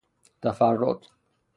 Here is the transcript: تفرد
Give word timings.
تفرد 0.41 1.07